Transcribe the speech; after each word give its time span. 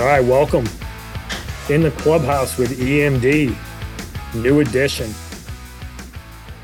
All 0.00 0.06
right, 0.06 0.24
welcome 0.24 0.66
in 1.68 1.82
the 1.82 1.90
clubhouse 1.98 2.56
with 2.56 2.78
EMD, 2.78 3.54
new 4.34 4.60
edition. 4.60 5.12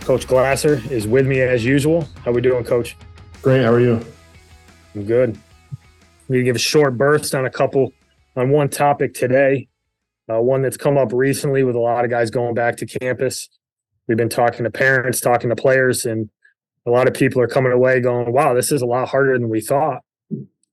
Coach 0.01 0.27
Glasser 0.27 0.81
is 0.91 1.07
with 1.07 1.27
me 1.27 1.43
as 1.43 1.63
usual. 1.63 2.09
How 2.25 2.33
we 2.33 2.41
doing, 2.41 2.65
Coach? 2.65 2.97
Great. 3.43 3.63
How 3.63 3.73
are 3.73 3.81
you? 3.81 4.01
I'm 4.95 5.05
good. 5.05 5.39
We 6.29 6.45
give 6.45 6.57
a 6.57 6.59
short 6.59 6.97
burst 6.97 7.35
on 7.35 7.45
a 7.45 7.51
couple 7.51 7.93
on 8.37 8.51
one 8.51 8.71
topic 8.71 9.13
today, 9.13 9.69
uh, 10.31 10.41
one 10.41 10.63
that's 10.63 10.77
come 10.77 10.99
up 10.99 11.13
recently 11.13 11.63
with 11.63 11.77
a 11.77 11.81
lot 11.81 12.05
of 12.05 12.11
guys 12.11 12.31
going 12.31 12.55
back 12.55 12.77
to 12.77 12.87
campus. 12.87 13.49
We've 14.09 14.17
been 14.17 14.29
talking 14.29 14.65
to 14.65 14.71
parents, 14.71 15.21
talking 15.21 15.51
to 15.51 15.57
players, 15.57 16.07
and 16.07 16.31
a 16.87 16.91
lot 16.91 17.09
of 17.09 17.15
people 17.15 17.41
are 17.43 17.49
coming 17.49 17.73
away 17.73 18.01
going, 18.01 18.33
"Wow, 18.33 18.55
this 18.55 18.73
is 18.73 18.83
a 18.83 18.87
lot 18.87 19.09
harder 19.09 19.39
than 19.39 19.49
we 19.49 19.61
thought." 19.61 20.03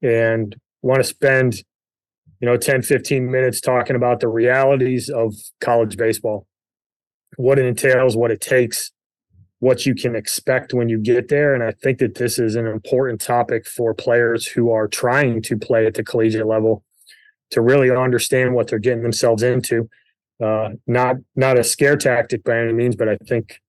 And 0.01 0.55
want 0.81 0.99
to 0.99 1.03
spend 1.03 1.63
you 2.43 2.49
know 2.49 2.57
10 2.57 2.81
15 2.81 3.31
minutes 3.31 3.61
talking 3.61 3.95
about 3.95 4.19
the 4.19 4.27
realities 4.27 5.09
of 5.09 5.33
college 5.61 5.95
baseball 5.95 6.45
what 7.37 7.57
it 7.57 7.65
entails 7.65 8.17
what 8.17 8.31
it 8.31 8.41
takes 8.41 8.91
what 9.59 9.85
you 9.85 9.95
can 9.95 10.13
expect 10.13 10.73
when 10.73 10.89
you 10.89 10.99
get 10.99 11.29
there 11.29 11.53
and 11.53 11.63
i 11.63 11.71
think 11.71 11.99
that 11.99 12.15
this 12.15 12.37
is 12.37 12.55
an 12.55 12.67
important 12.67 13.21
topic 13.21 13.65
for 13.65 13.93
players 13.93 14.45
who 14.45 14.69
are 14.69 14.89
trying 14.89 15.41
to 15.41 15.57
play 15.57 15.85
at 15.85 15.93
the 15.93 16.03
collegiate 16.03 16.45
level 16.45 16.83
to 17.53 17.61
really 17.61 17.89
understand 17.89 18.53
what 18.53 18.67
they're 18.67 18.79
getting 18.79 19.03
themselves 19.03 19.43
into 19.43 19.89
uh, 20.43 20.69
not 20.87 21.15
not 21.35 21.57
a 21.57 21.63
scare 21.63 21.95
tactic 21.95 22.43
by 22.43 22.57
any 22.59 22.73
means 22.73 22.95
but 22.95 23.07
i 23.07 23.17
think 23.27 23.59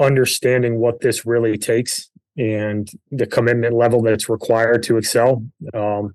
understanding 0.00 0.78
what 0.78 1.00
this 1.00 1.26
really 1.26 1.58
takes 1.58 2.10
and 2.36 2.90
the 3.10 3.26
commitment 3.26 3.74
level 3.74 4.02
that's 4.02 4.28
required 4.28 4.82
to 4.82 4.96
excel 4.96 5.44
um, 5.72 6.14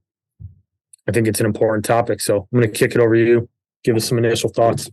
I 1.10 1.12
think 1.12 1.28
it's 1.28 1.40
an 1.40 1.48
important 1.48 1.84
topic. 1.84 2.22
So 2.22 2.48
I'm 2.54 2.60
going 2.60 2.72
to 2.72 2.78
kick 2.78 2.94
it 2.94 3.02
over 3.02 3.16
to 3.16 3.26
you. 3.26 3.50
Give 3.84 3.96
us 3.96 4.08
some 4.08 4.20
initial 4.20 4.50
thoughts. 4.50 4.92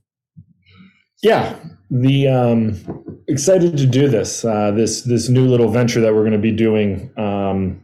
Yeah, 1.22 1.58
the 1.90 2.28
um, 2.28 3.04
excited 3.28 3.76
to 3.76 3.86
do 3.86 4.08
this 4.08 4.44
uh, 4.44 4.70
this 4.70 5.02
this 5.02 5.28
new 5.28 5.46
little 5.46 5.68
venture 5.68 6.00
that 6.00 6.14
we're 6.14 6.22
going 6.22 6.32
to 6.32 6.38
be 6.38 6.52
doing 6.52 7.10
um, 7.18 7.82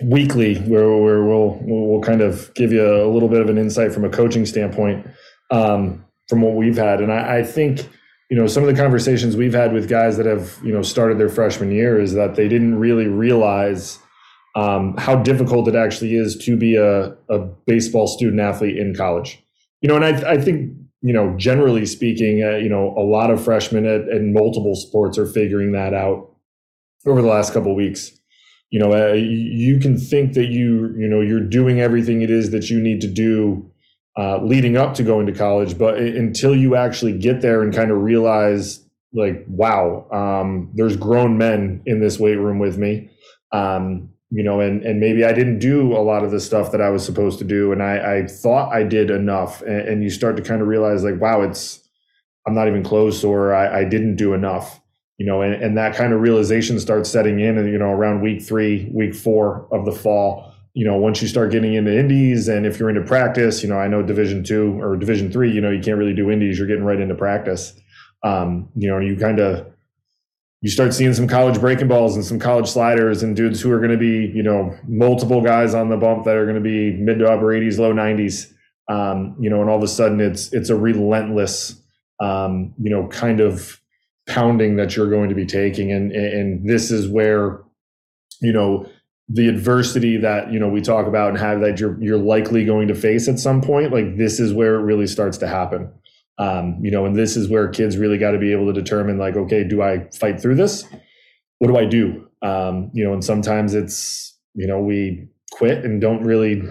weekly, 0.00 0.58
where, 0.60 0.96
where 0.96 1.24
we'll 1.24 1.58
we'll 1.62 2.00
kind 2.00 2.20
of 2.20 2.52
give 2.54 2.72
you 2.72 2.84
a 2.84 3.08
little 3.08 3.28
bit 3.28 3.40
of 3.40 3.48
an 3.48 3.58
insight 3.58 3.92
from 3.92 4.04
a 4.04 4.08
coaching 4.08 4.46
standpoint 4.46 5.06
um, 5.50 6.04
from 6.28 6.40
what 6.40 6.54
we've 6.54 6.76
had, 6.76 7.00
and 7.00 7.12
I, 7.12 7.38
I 7.38 7.42
think 7.42 7.88
you 8.30 8.36
know 8.36 8.46
some 8.46 8.62
of 8.62 8.74
the 8.74 8.80
conversations 8.80 9.36
we've 9.36 9.54
had 9.54 9.72
with 9.72 9.88
guys 9.88 10.16
that 10.16 10.26
have 10.26 10.58
you 10.64 10.72
know 10.72 10.82
started 10.82 11.18
their 11.18 11.28
freshman 11.28 11.70
year 11.70 12.00
is 12.00 12.14
that 12.14 12.34
they 12.34 12.48
didn't 12.48 12.78
really 12.78 13.06
realize 13.06 13.98
um, 14.54 14.96
how 14.98 15.16
difficult 15.16 15.68
it 15.68 15.74
actually 15.74 16.14
is 16.14 16.36
to 16.44 16.56
be 16.56 16.76
a, 16.76 17.16
a 17.28 17.38
baseball 17.66 18.06
student 18.06 18.40
athlete 18.40 18.76
in 18.76 18.94
college. 18.94 19.42
You 19.80 19.88
know, 19.88 19.96
and 19.96 20.04
I, 20.04 20.32
I 20.32 20.38
think, 20.38 20.72
you 21.00 21.12
know, 21.12 21.36
generally 21.36 21.86
speaking, 21.86 22.42
uh, 22.42 22.56
you 22.56 22.68
know, 22.68 22.94
a 22.96 23.02
lot 23.02 23.30
of 23.30 23.42
freshmen 23.42 23.86
at, 23.86 24.08
in 24.08 24.32
multiple 24.32 24.76
sports 24.76 25.18
are 25.18 25.26
figuring 25.26 25.72
that 25.72 25.94
out 25.94 26.30
over 27.06 27.22
the 27.22 27.28
last 27.28 27.52
couple 27.52 27.74
weeks. 27.74 28.12
You 28.72 28.78
know, 28.78 28.92
uh, 28.92 29.12
you 29.12 29.78
can 29.78 29.98
think 29.98 30.32
that 30.32 30.46
you, 30.46 30.94
you 30.96 31.06
know, 31.06 31.20
you're 31.20 31.46
doing 31.46 31.80
everything 31.80 32.22
it 32.22 32.30
is 32.30 32.52
that 32.52 32.70
you 32.70 32.80
need 32.80 33.02
to 33.02 33.06
do 33.06 33.70
uh, 34.18 34.42
leading 34.42 34.78
up 34.78 34.94
to 34.94 35.02
going 35.02 35.26
to 35.26 35.32
college, 35.32 35.78
but 35.78 35.98
until 35.98 36.56
you 36.56 36.74
actually 36.74 37.16
get 37.16 37.42
there 37.42 37.62
and 37.62 37.74
kind 37.74 37.90
of 37.90 37.98
realize, 37.98 38.82
like, 39.12 39.44
wow, 39.46 40.06
um, 40.10 40.70
there's 40.74 40.96
grown 40.96 41.36
men 41.38 41.82
in 41.86 42.00
this 42.00 42.18
weight 42.18 42.36
room 42.36 42.58
with 42.58 42.78
me. 42.78 43.10
Um, 43.52 44.08
you 44.34 44.42
know, 44.42 44.60
and 44.60 44.82
and 44.82 44.98
maybe 44.98 45.24
I 45.24 45.34
didn't 45.34 45.58
do 45.58 45.92
a 45.92 46.00
lot 46.00 46.24
of 46.24 46.30
the 46.30 46.40
stuff 46.40 46.72
that 46.72 46.80
I 46.80 46.88
was 46.88 47.04
supposed 47.04 47.38
to 47.40 47.44
do, 47.44 47.72
and 47.72 47.82
I, 47.82 48.20
I 48.20 48.26
thought 48.26 48.72
I 48.72 48.82
did 48.82 49.10
enough, 49.10 49.60
and, 49.60 49.88
and, 49.88 50.02
you 50.02 50.08
start 50.08 50.38
to 50.38 50.42
kind 50.42 50.62
of 50.62 50.68
realize 50.68 51.04
like, 51.04 51.20
wow, 51.20 51.42
it's 51.42 51.86
I'm 52.46 52.54
not 52.54 52.66
even 52.66 52.82
close, 52.82 53.24
or 53.24 53.54
I, 53.54 53.80
I 53.80 53.84
didn't 53.84 54.16
do 54.16 54.32
enough, 54.32 54.80
you 55.22 55.28
know, 55.28 55.40
and, 55.40 55.54
and 55.54 55.78
that 55.78 55.94
kind 55.94 56.12
of 56.12 56.20
realization 56.20 56.80
starts 56.80 57.08
setting 57.08 57.38
in, 57.38 57.56
and 57.56 57.70
you 57.70 57.78
know, 57.78 57.92
around 57.92 58.22
week 58.22 58.42
three, 58.42 58.90
week 58.92 59.14
four 59.14 59.68
of 59.70 59.84
the 59.84 59.92
fall, 59.92 60.52
you 60.74 60.84
know, 60.84 60.96
once 60.96 61.22
you 61.22 61.28
start 61.28 61.52
getting 61.52 61.74
into 61.74 61.96
indies, 61.96 62.48
and 62.48 62.66
if 62.66 62.80
you're 62.80 62.88
into 62.88 63.02
practice, 63.02 63.62
you 63.62 63.68
know, 63.68 63.78
I 63.78 63.86
know 63.86 64.02
Division 64.02 64.42
two 64.42 64.82
or 64.82 64.96
Division 64.96 65.30
three, 65.30 65.52
you 65.52 65.60
know, 65.60 65.70
you 65.70 65.80
can't 65.80 65.96
really 65.96 66.12
do 66.12 66.28
indies, 66.28 66.58
you're 66.58 66.66
getting 66.66 66.82
right 66.82 66.98
into 66.98 67.14
practice, 67.14 67.80
um, 68.24 68.68
you 68.74 68.88
know, 68.88 68.98
you 68.98 69.14
kind 69.14 69.38
of 69.38 69.64
you 70.60 70.70
start 70.70 70.92
seeing 70.92 71.14
some 71.14 71.28
college 71.28 71.60
breaking 71.60 71.86
balls 71.86 72.16
and 72.16 72.24
some 72.24 72.40
college 72.40 72.68
sliders 72.68 73.22
and 73.22 73.36
dudes 73.36 73.60
who 73.60 73.70
are 73.70 73.78
going 73.78 73.92
to 73.92 73.96
be, 73.96 74.26
you 74.34 74.42
know, 74.42 74.76
multiple 74.88 75.40
guys 75.40 75.72
on 75.72 75.88
the 75.88 75.96
bump 75.96 76.24
that 76.24 76.34
are 76.34 76.46
going 76.46 76.56
to 76.56 76.60
be 76.60 76.94
mid 76.94 77.20
to 77.20 77.30
upper 77.30 77.46
80s, 77.46 77.78
low 77.78 77.94
90s. 77.94 78.52
Um, 78.88 79.36
you 79.38 79.48
know, 79.48 79.60
and 79.60 79.70
all 79.70 79.76
of 79.76 79.84
a 79.84 79.88
sudden 79.88 80.20
it's 80.20 80.52
it's 80.52 80.68
a 80.68 80.76
relentless, 80.76 81.80
um, 82.18 82.74
you 82.82 82.90
know, 82.90 83.06
kind 83.06 83.38
of 83.38 83.80
pounding 84.26 84.76
that 84.76 84.96
you're 84.96 85.10
going 85.10 85.28
to 85.28 85.34
be 85.34 85.46
taking, 85.46 85.92
and 85.92 86.12
and 86.12 86.68
this 86.68 86.90
is 86.90 87.08
where, 87.08 87.60
you 88.40 88.52
know, 88.52 88.88
the 89.28 89.48
adversity 89.48 90.16
that 90.18 90.52
you 90.52 90.58
know 90.58 90.68
we 90.68 90.80
talk 90.80 91.06
about 91.06 91.30
and 91.30 91.38
have 91.38 91.60
that 91.60 91.80
you're 91.80 92.00
you're 92.02 92.18
likely 92.18 92.64
going 92.64 92.88
to 92.88 92.94
face 92.94 93.28
at 93.28 93.38
some 93.38 93.60
point. 93.60 93.92
Like 93.92 94.16
this 94.16 94.38
is 94.40 94.52
where 94.52 94.76
it 94.76 94.82
really 94.82 95.06
starts 95.06 95.38
to 95.38 95.48
happen. 95.48 95.92
Um, 96.38 96.78
you 96.82 96.90
know, 96.90 97.04
and 97.04 97.14
this 97.14 97.36
is 97.36 97.48
where 97.48 97.68
kids 97.68 97.96
really 97.96 98.18
got 98.18 98.32
to 98.32 98.38
be 98.38 98.52
able 98.52 98.66
to 98.66 98.72
determine, 98.72 99.18
like, 99.18 99.36
okay, 99.36 99.64
do 99.64 99.82
I 99.82 100.08
fight 100.18 100.40
through 100.40 100.56
this? 100.56 100.84
What 101.58 101.68
do 101.68 101.76
I 101.76 101.84
do? 101.84 102.26
Um, 102.40 102.90
you 102.92 103.04
know, 103.04 103.12
and 103.12 103.22
sometimes 103.22 103.74
it's, 103.74 104.36
you 104.54 104.66
know, 104.66 104.80
we 104.80 105.28
quit 105.52 105.84
and 105.84 106.00
don't 106.00 106.24
really 106.24 106.62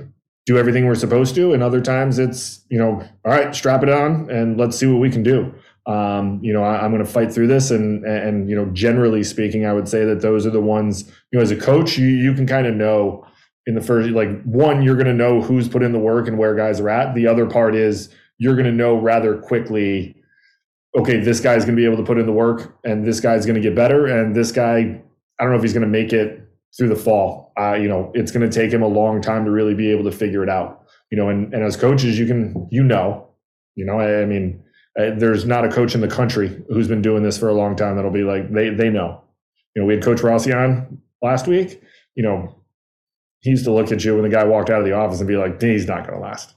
do 0.46 0.58
everything 0.58 0.88
we're 0.88 0.96
supposed 0.96 1.36
to, 1.36 1.54
and 1.54 1.62
other 1.64 1.80
times 1.80 2.18
it's, 2.20 2.66
you 2.70 2.78
know, 2.78 3.02
all 3.24 3.32
right, 3.32 3.56
strap 3.56 3.84
it 3.84 3.90
on 3.90 4.30
and 4.30 4.58
let's 4.58 4.78
see 4.78 4.88
what 4.88 5.00
we 5.00 5.10
can 5.10 5.24
do. 5.24 5.54
Um, 5.88 6.40
you 6.44 6.54
know, 6.54 6.64
I, 6.64 6.86
am 6.86 6.92
going 6.92 7.04
to 7.04 7.12
fight 7.12 7.34
through 7.34 7.48
this, 7.48 7.72
and 7.72 8.06
and 8.06 8.50
you 8.50 8.56
know, 8.56 8.66
generally 8.68 9.24
speaking, 9.24 9.66
I 9.66 9.74
would 9.74 9.88
say 9.88 10.06
that 10.06 10.22
those 10.22 10.46
are 10.46 10.52
the 10.52 10.62
ones. 10.62 11.06
You 11.32 11.40
know, 11.40 11.42
as 11.42 11.52
a 11.52 11.56
coach, 11.56 11.98
you 11.98 12.08
you 12.08 12.34
can 12.34 12.46
kind 12.46 12.68
of 12.68 12.76
know 12.76 13.26
in 13.66 13.76
the 13.76 13.82
first, 13.82 14.10
like 14.10 14.42
one, 14.44 14.82
you're 14.82 14.96
going 14.96 15.08
to 15.08 15.14
know 15.14 15.42
who's 15.42 15.68
put 15.68 15.84
in 15.84 15.92
the 15.92 16.00
work 16.00 16.28
and 16.28 16.38
where 16.38 16.56
guys 16.56 16.80
are 16.80 16.90
at. 16.90 17.14
The 17.16 17.28
other 17.28 17.46
part 17.46 17.76
is 17.76 18.10
you're 18.38 18.56
going 18.56 18.66
to 18.66 18.72
know 18.72 18.96
rather 18.96 19.38
quickly 19.38 20.16
okay 20.98 21.20
this 21.20 21.40
guy's 21.40 21.64
going 21.64 21.76
to 21.76 21.80
be 21.80 21.86
able 21.86 21.98
to 21.98 22.04
put 22.04 22.18
in 22.18 22.26
the 22.26 22.32
work 22.32 22.76
and 22.84 23.06
this 23.06 23.20
guy's 23.20 23.46
going 23.46 23.56
to 23.56 23.62
get 23.62 23.76
better 23.76 24.08
and 24.08 24.36
this 24.36 24.52
guy 24.52 24.78
i 25.40 25.44
don't 25.44 25.52
know 25.52 25.56
if 25.56 25.62
he's 25.62 25.74
going 25.74 25.82
to 25.82 25.88
make 25.88 26.12
it 26.12 26.50
through 26.76 26.90
the 26.90 26.96
fall 26.96 27.54
uh, 27.60 27.74
you 27.74 27.88
know 27.88 28.12
it's 28.14 28.32
going 28.32 28.48
to 28.48 28.54
take 28.54 28.72
him 28.72 28.82
a 28.82 28.88
long 28.88 29.22
time 29.22 29.46
to 29.46 29.52
really 29.52 29.76
be 29.76 29.90
able 29.92 30.04
to 30.04 30.12
figure 30.12 30.44
it 30.44 30.50
out 30.50 30.86
you 31.12 31.18
know 31.18 31.30
and, 31.30 31.54
and 31.54 31.64
as 31.64 31.78
coaches 31.78 32.18
you 32.18 32.26
can 32.26 32.68
you 32.72 32.84
know 32.84 33.28
you 33.76 33.86
know 33.86 34.00
i, 34.00 34.22
I 34.22 34.26
mean 34.26 34.62
uh, 35.00 35.12
there's 35.16 35.46
not 35.46 35.66
a 35.66 35.70
coach 35.70 35.96
in 35.96 36.02
the 36.02 36.08
country 36.08 36.64
who's 36.70 36.88
been 36.88 37.02
doing 37.02 37.24
this 37.24 37.38
for 37.38 37.50
a 37.50 37.54
long 37.54 37.76
time 37.76 37.96
that'll 37.96 38.12
be 38.12 38.24
like 38.24 38.52
they 38.52 38.70
they 38.70 38.90
know. 38.90 39.22
You 39.76 39.82
know 39.82 39.86
we 39.86 39.94
had 39.94 40.04
coach 40.04 40.22
rossi 40.22 40.54
on 40.54 41.02
last 41.22 41.48
week. 41.48 41.82
You 42.16 42.24
know 42.24 42.56
he 43.40 43.50
used 43.50 43.66
to 43.66 43.72
look 43.72 43.92
at 43.92 44.04
you 44.04 44.14
when 44.14 44.24
the 44.24 44.30
guy 44.30 44.44
walked 44.44 44.70
out 44.70 44.80
of 44.80 44.86
the 44.86 44.94
office 44.94 45.20
and 45.20 45.28
be 45.28 45.38
like 45.38 45.62
he's 45.62 45.88
not 45.88 46.06
going 46.06 46.20
to 46.20 46.24
last. 46.24 46.54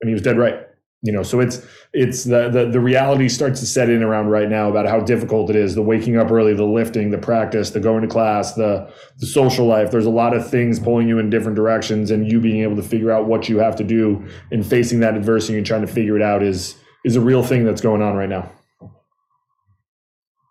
And 0.00 0.08
he 0.08 0.14
was 0.14 0.22
dead 0.22 0.38
right 0.38 0.66
you 1.02 1.12
know? 1.12 1.22
So 1.22 1.40
it's 1.40 1.66
it's 1.92 2.24
the, 2.24 2.48
the 2.48 2.66
the 2.66 2.80
reality 2.80 3.28
starts 3.28 3.60
to 3.60 3.66
set 3.66 3.88
in 3.88 4.02
around 4.02 4.28
right 4.28 4.48
now 4.48 4.68
about 4.68 4.86
how 4.86 5.00
difficult 5.00 5.50
it 5.50 5.56
is. 5.56 5.74
The 5.74 5.82
waking 5.82 6.16
up 6.16 6.30
early 6.30 6.54
the 6.54 6.64
lifting 6.64 7.10
the 7.10 7.18
practice 7.18 7.70
the 7.70 7.80
going 7.80 8.02
to 8.02 8.08
class 8.08 8.54
the 8.54 8.92
the 9.18 9.26
social 9.26 9.66
life. 9.66 9.90
There's 9.90 10.06
a 10.06 10.10
lot 10.10 10.34
of 10.34 10.48
things 10.48 10.78
pulling 10.78 11.08
you 11.08 11.18
in 11.18 11.30
different 11.30 11.56
directions 11.56 12.10
and 12.10 12.30
you 12.30 12.40
being 12.40 12.62
able 12.62 12.76
to 12.76 12.82
figure 12.82 13.10
out 13.10 13.26
what 13.26 13.48
you 13.48 13.58
have 13.58 13.76
to 13.76 13.84
do 13.84 14.26
and 14.50 14.66
facing 14.66 15.00
that 15.00 15.16
adversity 15.16 15.56
and 15.56 15.66
trying 15.66 15.82
to 15.82 15.92
figure 15.92 16.16
it 16.16 16.22
out 16.22 16.42
is 16.42 16.76
is 17.04 17.16
a 17.16 17.20
real 17.20 17.42
thing 17.42 17.64
that's 17.64 17.80
going 17.80 18.02
on 18.02 18.14
right 18.14 18.28
now 18.28 18.50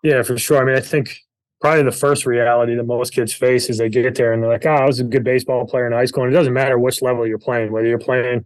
yeah 0.02 0.22
for 0.22 0.36
sure 0.38 0.60
i 0.60 0.64
mean 0.64 0.76
i 0.76 0.80
think 0.80 1.16
probably 1.60 1.82
the 1.82 1.92
first 1.92 2.24
reality 2.24 2.74
that 2.74 2.84
most 2.84 3.12
kids 3.12 3.32
face 3.32 3.68
is 3.68 3.78
they 3.78 3.88
get 3.88 4.14
there 4.14 4.32
and 4.32 4.42
they're 4.42 4.50
like 4.50 4.66
oh 4.66 4.70
i 4.70 4.86
was 4.86 5.00
a 5.00 5.04
good 5.04 5.24
baseball 5.24 5.66
player 5.66 5.86
in 5.86 5.92
high 5.92 6.04
school 6.04 6.24
and 6.24 6.32
it 6.32 6.36
doesn't 6.36 6.54
matter 6.54 6.78
which 6.78 7.02
level 7.02 7.26
you're 7.26 7.38
playing 7.38 7.70
whether 7.70 7.86
you're 7.86 7.98
playing 7.98 8.44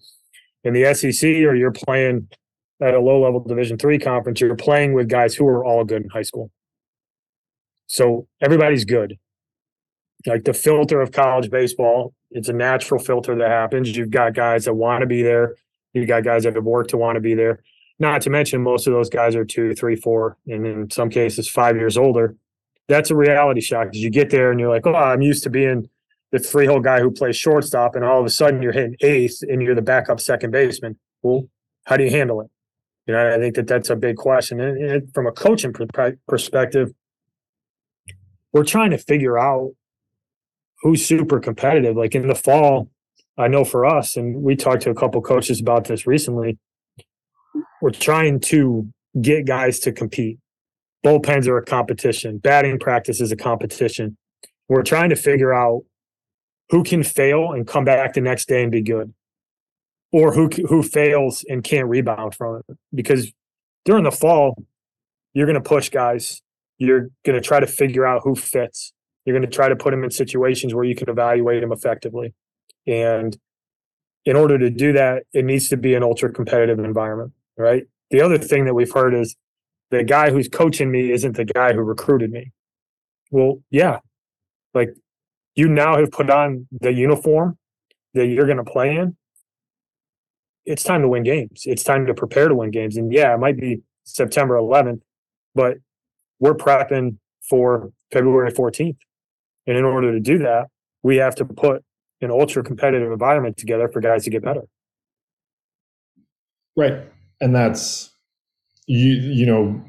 in 0.65 0.73
the 0.73 0.95
SEC 0.95 1.29
or 1.29 1.55
you're 1.55 1.71
playing 1.71 2.29
at 2.81 2.95
a 2.95 3.01
low 3.01 3.23
level 3.23 3.41
Division 3.41 3.79
three 3.79 3.99
conference, 3.99 4.41
you're 4.41 4.57
playing 4.57 4.95
with 4.95 5.09
guys 5.09 5.35
who 5.35 5.47
are 5.47 5.65
all 5.65 5.85
good 5.85 6.03
in 6.03 6.09
high 6.09 6.23
school. 6.23 6.51
So 7.87 8.27
everybody's 8.43 8.85
good. 8.85 9.19
Like 10.27 10.45
the 10.45 10.55
filter 10.55 11.01
of 11.01 11.13
college 11.13 11.51
baseball, 11.51 12.15
it's 12.31 12.49
a 12.49 12.53
natural 12.53 12.99
filter 12.99 13.37
that 13.37 13.49
happens. 13.49 13.95
You've 13.95 14.11
got 14.11 14.35
guys 14.35 14.65
that 14.65 14.75
want 14.75 15.03
to 15.03 15.07
be 15.07 15.23
there. 15.23 15.55
You've 15.93 16.09
got 16.09 16.25
guys 16.25 16.45
that 16.45 16.55
have 16.55 16.65
worked 16.65 16.91
to 16.91 16.97
want 16.97 17.17
to 17.17 17.21
be 17.21 17.35
there. 17.35 17.63
Not 17.99 18.23
to 18.23 18.31
mention, 18.31 18.63
most 18.63 18.87
of 18.87 18.93
those 18.93 19.09
guys 19.09 19.37
are 19.37 19.45
two, 19.45 19.75
three, 19.75 19.97
four, 19.97 20.37
and 20.47 20.67
in 20.67 20.91
some 20.91 21.11
cases, 21.11 21.49
five 21.49 21.77
years 21.77 21.97
older. 21.97 22.35
That's 22.89 23.11
a 23.11 23.17
reality 23.17 23.61
shock 23.61 23.87
because 23.87 24.03
you 24.03 24.11
get 24.11 24.31
there 24.31 24.51
and 24.51 24.59
you're 24.59 24.69
like, 24.69 24.87
oh, 24.87 24.95
I'm 24.95 25.23
used 25.23 25.45
to 25.45 25.51
being 25.51 25.89
the 26.33 26.39
three 26.39 26.67
hole 26.67 26.81
guy 26.81 27.01
who 27.01 27.11
plays 27.11 27.37
shortstop, 27.37 27.95
and 27.95 28.05
all 28.05 28.19
of 28.19 28.27
a 28.27 28.31
sudden 28.31 28.61
you're 28.61 28.73
hitting 28.73 28.97
eighth 29.01 29.43
and 29.43 29.63
you're 29.63 29.77
the 29.77 29.83
backup 29.83 30.21
second 30.21 30.51
baseman. 30.51 30.99
Well, 31.23 31.49
how 31.85 31.97
do 31.97 32.05
you 32.05 32.11
handle 32.11 32.41
it? 32.41 32.51
You 33.07 33.15
know, 33.15 33.35
I 33.35 33.39
think 33.39 33.55
that 33.55 33.67
that's 33.67 33.91
a 33.91 33.97
big 33.97 34.17
question. 34.17 34.61
And, 34.61 34.83
and 34.83 35.15
from 35.15 35.27
a 35.27 35.33
coaching 35.33 35.73
perspective, 36.27 36.93
we're 38.53 38.65
trying 38.65 38.91
to 38.91 38.99
figure 38.99 39.39
out 39.39 39.73
who's 40.81 41.05
super 41.05 41.39
competitive. 41.39 41.97
Like 41.97 42.15
in 42.15 42.29
the 42.29 42.35
fall, 42.35 42.91
I 43.37 43.49
know 43.49 43.65
for 43.65 43.85
us, 43.85 44.17
and 44.17 44.43
we 44.43 44.57
talked 44.57 44.83
to 44.83 44.91
a 44.91 44.95
couple 44.95 45.21
coaches 45.23 45.61
about 45.61 45.85
this 45.85 46.07
recently. 46.07 46.59
We're 47.85 47.91
trying 47.91 48.41
to 48.41 48.89
get 49.21 49.45
guys 49.45 49.79
to 49.81 49.93
compete. 49.93 50.39
Bullpens 51.05 51.47
are 51.47 51.59
a 51.59 51.63
competition. 51.63 52.39
Batting 52.39 52.79
practice 52.79 53.21
is 53.21 53.31
a 53.31 53.37
competition. 53.37 54.17
We're 54.71 54.85
trying 54.85 55.11
to 55.11 55.17
figure 55.17 55.53
out 55.53 55.83
who 56.71 56.83
can 56.83 57.03
fail 57.03 57.53
and 57.53 57.67
come 57.67 57.85
back 57.85 58.15
the 58.15 58.23
next 58.23 58.49
day 58.49 58.63
and 58.63 58.73
be 58.73 58.81
good, 58.81 59.13
or 60.13 60.33
who 60.33 60.49
who 60.67 60.83
fails 60.83 61.45
and 61.47 61.63
can't 61.63 61.87
rebound 61.87 62.35
from 62.35 62.63
it. 62.67 62.79
Because 62.95 63.31
during 63.85 64.05
the 64.05 64.11
fall, 64.11 64.65
you're 65.35 65.45
going 65.45 65.63
to 65.63 65.69
push 65.69 65.91
guys. 65.91 66.41
You're 66.79 67.11
going 67.27 67.39
to 67.39 67.47
try 67.47 67.61
to 67.61 67.67
figure 67.67 68.07
out 68.07 68.23
who 68.25 68.35
fits. 68.35 68.95
You're 69.27 69.39
going 69.39 69.51
to 69.51 69.55
try 69.55 69.69
to 69.69 69.77
put 69.77 69.91
them 69.91 70.05
in 70.05 70.11
situations 70.11 70.73
where 70.73 70.85
you 70.85 70.95
can 70.95 71.11
evaluate 71.11 71.61
them 71.61 71.71
effectively. 71.71 72.33
And 72.87 73.37
in 74.25 74.37
order 74.37 74.57
to 74.57 74.71
do 74.71 74.95
that, 74.95 75.25
it 75.35 75.45
needs 75.45 75.69
to 75.69 75.77
be 75.77 75.93
an 75.93 76.03
ultra 76.03 76.33
competitive 76.33 76.79
environment, 76.79 77.33
right? 77.57 77.85
The 78.11 78.21
other 78.21 78.39
thing 78.39 78.65
that 78.67 78.75
we've 78.75 78.93
heard 78.93 79.15
is 79.15 79.37
the 79.91 80.05
guy 80.05 80.31
who's 80.31 80.49
coaching 80.49 80.91
me 80.91 81.11
isn't 81.11 81.37
the 81.37 81.45
guy 81.45 81.73
who 81.73 81.81
recruited 81.81 82.31
me. 82.31 82.53
Well, 83.31 83.63
yeah. 83.71 84.01
Like 84.73 84.95
you 85.55 85.69
now 85.69 85.99
have 85.99 86.11
put 86.11 86.31
on 86.31 86.67
the 86.73 86.93
uniform 86.93 87.59
that 88.15 88.27
you're 88.27 88.47
going 88.47 88.59
to 88.59 88.65
play 88.65 88.97
in. 88.97 89.17
It's 90.65 90.83
time 90.83 91.03
to 91.03 91.09
win 91.09 91.25
games. 91.25 91.63
It's 91.65 91.85
time 91.85 92.07
to 92.07 92.15
prepare 92.15 92.49
to 92.49 92.55
win 92.55 92.71
games. 92.71 92.97
And 92.97 93.13
yeah, 93.13 93.35
it 93.35 93.39
might 93.39 93.59
be 93.59 93.83
September 94.05 94.55
11th, 94.55 95.01
but 95.55 95.77
we're 96.39 96.55
prepping 96.55 97.19
for 97.49 97.93
February 98.13 98.51
14th. 98.51 98.97
And 99.67 99.77
in 99.77 99.85
order 99.85 100.13
to 100.13 100.21
do 100.21 100.39
that, 100.39 100.69
we 101.03 101.17
have 101.17 101.35
to 101.37 101.45
put 101.45 101.85
an 102.21 102.31
ultra 102.31 102.63
competitive 102.63 103.13
environment 103.13 103.57
together 103.57 103.89
for 103.89 104.01
guys 104.01 104.25
to 104.25 104.31
get 104.31 104.43
better. 104.43 104.63
Right. 106.77 107.03
And 107.41 107.55
that's 107.55 108.11
you 108.87 109.13
you 109.13 109.47
know, 109.47 109.83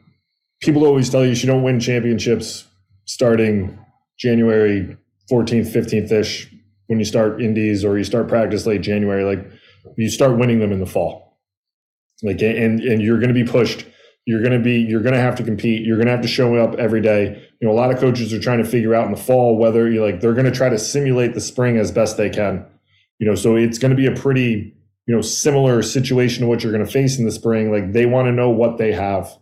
people 0.61 0.85
always 0.85 1.09
tell 1.09 1.25
you 1.25 1.31
you 1.31 1.47
don't 1.47 1.63
win 1.63 1.79
championships 1.79 2.65
starting 3.05 3.77
January 4.17 4.97
14th, 5.29 5.73
15th 5.73 6.11
ish 6.11 6.51
when 6.87 6.99
you 6.99 7.05
start 7.05 7.41
indies 7.41 7.83
or 7.83 7.97
you 7.97 8.03
start 8.03 8.27
practice 8.27 8.65
late 8.65 8.81
January. 8.81 9.23
Like 9.23 9.45
you 9.97 10.09
start 10.09 10.37
winning 10.37 10.59
them 10.59 10.71
in 10.71 10.79
the 10.79 10.85
fall. 10.85 11.37
Like 12.23 12.41
and 12.41 12.79
and 12.79 13.01
you're 13.01 13.19
going 13.19 13.33
to 13.33 13.33
be 13.33 13.43
pushed. 13.43 13.85
You're 14.25 14.41
going 14.41 14.53
to 14.53 14.59
be 14.59 14.79
you're 14.79 15.01
going 15.01 15.13
to 15.13 15.19
have 15.19 15.35
to 15.35 15.43
compete. 15.43 15.85
You're 15.85 15.97
going 15.97 16.07
to 16.07 16.11
have 16.11 16.21
to 16.21 16.27
show 16.27 16.55
up 16.55 16.75
every 16.75 17.01
day. 17.01 17.49
You 17.59 17.67
know, 17.67 17.73
a 17.73 17.77
lot 17.77 17.91
of 17.91 17.99
coaches 17.99 18.33
are 18.33 18.39
trying 18.39 18.59
to 18.59 18.65
figure 18.65 18.95
out 18.95 19.05
in 19.05 19.11
the 19.11 19.21
fall 19.21 19.57
whether 19.57 19.89
you 19.89 20.03
like 20.03 20.21
they're 20.21 20.33
going 20.33 20.45
to 20.45 20.51
try 20.51 20.69
to 20.69 20.79
simulate 20.79 21.33
the 21.33 21.41
spring 21.41 21.77
as 21.77 21.91
best 21.91 22.17
they 22.17 22.29
can. 22.29 22.65
You 23.19 23.27
know, 23.27 23.35
so 23.35 23.55
it's 23.55 23.77
going 23.77 23.91
to 23.91 23.97
be 23.97 24.07
a 24.07 24.15
pretty 24.15 24.73
you 25.07 25.15
know 25.15 25.21
similar 25.21 25.81
situation 25.81 26.41
to 26.41 26.47
what 26.47 26.63
you're 26.63 26.71
going 26.71 26.85
to 26.85 26.91
face 26.91 27.17
in 27.17 27.25
the 27.25 27.31
spring. 27.31 27.71
Like 27.71 27.93
they 27.93 28.05
want 28.05 28.27
to 28.27 28.31
know 28.31 28.49
what 28.49 28.77
they 28.77 28.91
have. 28.91 29.37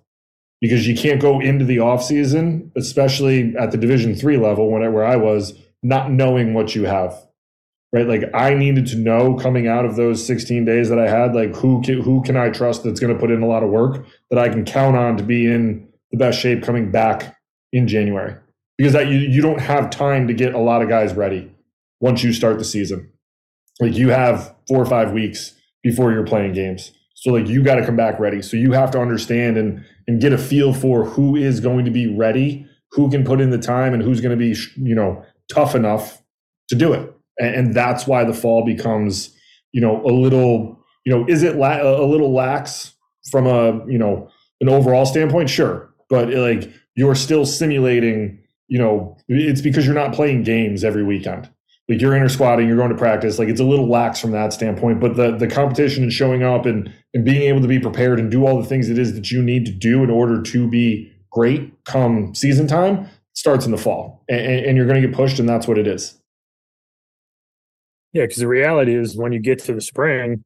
Because 0.62 0.88
you 0.88 0.96
can't 0.96 1.20
go 1.20 1.42
into 1.42 1.66
the 1.66 1.80
off 1.80 2.02
season, 2.02 2.72
especially 2.78 3.54
at 3.58 3.72
the 3.72 3.78
Division 3.78 4.16
three 4.16 4.38
level, 4.38 4.72
when 4.72 4.94
where 4.94 5.04
I 5.04 5.18
was, 5.18 5.54
not 5.82 6.10
knowing 6.10 6.54
what 6.54 6.74
you 6.74 6.86
have 6.86 7.22
right? 7.94 8.08
Like 8.08 8.24
i 8.34 8.54
needed 8.54 8.88
to 8.88 8.98
know 8.98 9.36
coming 9.36 9.68
out 9.68 9.86
of 9.86 9.96
those 9.96 10.26
16 10.26 10.66
days 10.66 10.90
that 10.90 11.00
i 11.00 11.08
had 11.08 11.34
like 11.34 11.56
who 11.56 11.82
can, 11.82 12.02
who 12.02 12.22
can 12.24 12.36
i 12.36 12.50
trust 12.50 12.84
that's 12.84 13.00
going 13.00 13.14
to 13.14 13.20
put 13.20 13.32
in 13.32 13.42
a 13.42 13.48
lot 13.48 13.64
of 13.64 13.70
work 13.70 14.06
that 14.30 14.40
i 14.40 14.50
can 14.50 14.66
count 14.66 14.98
on 14.98 15.16
to 15.16 15.24
be 15.24 15.46
in 15.46 15.88
the 16.12 16.18
best 16.18 16.40
shape 16.40 16.64
coming 16.64 16.92
back 16.92 17.38
in 17.72 17.88
january. 17.88 18.36
Because 18.78 18.94
that 18.94 19.08
you, 19.08 19.20
you 19.20 19.42
don't 19.42 19.62
have 19.62 19.92
time 19.92 20.28
to 20.28 20.34
get 20.34 20.56
a 20.56 20.60
lot 20.60 20.82
of 20.82 20.90
guys 20.90 21.14
ready 21.14 21.52
once 22.02 22.24
you 22.24 22.34
start 22.34 22.58
the 22.58 22.66
season 22.66 23.10
like 23.80 23.96
you 23.96 24.10
have 24.10 24.54
four 24.68 24.82
or 24.82 24.86
five 24.86 25.12
weeks 25.12 25.54
before 25.82 26.12
you're 26.12 26.26
playing 26.26 26.54
games. 26.54 26.92
So 27.16 27.32
like 27.32 27.48
you 27.48 27.64
got 27.64 27.76
to 27.76 27.86
come 27.86 27.96
back 27.96 28.20
ready. 28.20 28.42
So 28.42 28.58
you 28.58 28.72
have 28.74 28.92
to 28.92 29.00
understand 29.00 29.58
and 29.58 29.86
and 30.08 30.20
get 30.20 30.34
a 30.34 30.38
feel 30.38 30.74
for 30.74 31.06
who 31.06 31.36
is 31.36 31.60
going 31.60 31.86
to 31.86 31.92
be 31.92 32.14
ready 32.14 32.68
who 32.92 33.10
can 33.10 33.24
put 33.24 33.42
in 33.42 33.50
the 33.50 33.58
time 33.58 33.94
and 33.94 34.04
who's 34.04 34.22
going 34.22 34.38
to 34.38 34.38
be 34.38 34.56
you 34.78 34.96
know 34.96 35.24
tough 35.52 35.76
enough 35.76 36.22
to 36.70 36.76
do 36.76 36.94
it. 36.94 37.14
And, 37.40 37.56
and 37.56 37.74
that's 37.74 38.06
why 38.08 38.24
the 38.24 38.34
fall 38.34 38.66
becomes 38.66 39.36
you 39.72 39.82
know 39.82 40.04
a 40.06 40.12
little 40.12 40.80
you 41.06 41.14
know 41.14 41.26
is 41.28 41.44
it 41.44 41.56
la- 41.56 41.82
a 41.82 42.06
little 42.06 42.34
lax 42.34 42.94
from 43.32 43.48
a 43.48 43.86
you 43.90 43.98
know 43.98 44.30
an 44.62 44.70
overall 44.70 45.06
standpoint? 45.06 45.50
Sure. 45.50 45.90
But 46.10 46.30
like 46.30 46.72
you're 46.96 47.16
still 47.16 47.46
simulating 47.46 48.40
you 48.68 48.80
know 48.80 49.18
it's 49.28 49.62
because 49.62 49.86
you're 49.86 49.96
not 49.96 50.14
playing 50.14 50.44
games 50.44 50.84
every 50.84 51.04
weekend 51.04 51.50
like 51.90 52.00
you're 52.00 52.14
intersquadding 52.14 52.68
you're 52.68 52.78
going 52.78 52.90
to 52.90 52.98
practice. 52.98 53.38
Like 53.38 53.50
it's 53.50 53.60
a 53.60 53.66
little 53.66 53.90
lax 53.90 54.20
from 54.20 54.32
that 54.32 54.54
standpoint 54.54 55.00
but 55.00 55.16
the 55.16 55.36
the 55.36 55.48
competition 55.48 56.04
and 56.04 56.14
showing 56.14 56.44
up 56.44 56.66
and 56.66 56.92
and 57.14 57.26
being 57.26 57.44
able 57.44 57.62
to 57.62 57.68
be 57.68 57.80
prepared 57.80 58.20
and 58.20 58.32
do 58.32 58.46
all 58.46 58.62
the 58.62 58.68
things 58.68 58.90
it 58.90 58.98
is 58.98 59.14
that 59.14 59.32
you 59.32 59.42
need 59.42 59.66
to 59.66 59.72
do 59.72 60.04
in 60.04 60.10
order 60.10 60.42
to 60.42 60.68
be 60.68 61.12
great 61.32 61.74
come 61.86 62.34
season 62.36 62.68
time 62.68 63.08
starts 63.34 63.66
in 63.66 63.72
the 63.72 63.78
fall 63.78 64.24
and, 64.30 64.66
and 64.66 64.78
you're 64.78 64.86
going 64.86 65.02
to 65.02 65.08
get 65.08 65.16
pushed 65.16 65.40
and 65.40 65.50
that's 65.50 65.68
what 65.68 65.78
it 65.78 65.88
is. 65.88 66.20
Yeah 68.14 68.24
because 68.24 68.38
the 68.38 68.48
reality 68.48 68.96
is 68.96 69.18
when 69.18 69.32
you 69.32 69.40
get 69.40 69.60
to 69.60 69.74
the 69.74 69.82
spring 69.82 70.44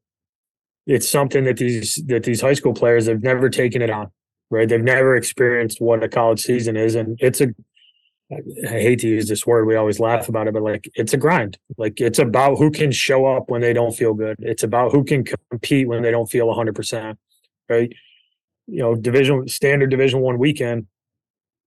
it's 0.85 1.07
something 1.07 1.43
that 1.43 1.57
these 1.57 2.01
that 2.07 2.23
these 2.23 2.41
high 2.41 2.53
school 2.53 2.73
players 2.73 3.07
have 3.07 3.21
never 3.21 3.49
taken 3.49 3.81
it 3.81 3.89
on 3.89 4.09
right? 4.49 4.69
They've 4.69 4.81
never 4.81 5.15
experienced 5.15 5.81
what 5.81 6.03
a 6.03 6.09
college 6.09 6.41
season 6.41 6.77
is 6.77 6.95
and 6.95 7.17
it's 7.19 7.41
a 7.41 7.47
I 8.29 8.41
hate 8.67 8.99
to 8.99 9.07
use 9.07 9.29
this 9.29 9.47
word. 9.47 9.65
We 9.65 9.75
always 9.75 10.01
laugh 10.01 10.27
about 10.27 10.47
it, 10.47 10.53
but 10.53 10.61
like 10.61 10.89
it's 10.95 11.13
a 11.13 11.17
grind. 11.17 11.57
Like 11.77 12.01
it's 12.01 12.19
about 12.19 12.57
who 12.57 12.71
can 12.71 12.91
show 12.91 13.25
up 13.25 13.49
when 13.49 13.61
they 13.61 13.71
don't 13.71 13.95
feel 13.95 14.13
good. 14.13 14.35
It's 14.39 14.63
about 14.63 14.91
who 14.91 15.05
can 15.05 15.23
compete 15.49 15.87
when 15.87 16.03
they 16.03 16.11
don't 16.11 16.29
feel 16.29 16.47
100%. 16.47 17.15
Right? 17.69 17.93
You 18.67 18.79
know, 18.79 18.95
division 18.95 19.47
standard 19.47 19.89
division 19.89 20.19
1 20.19 20.37
weekend, 20.39 20.87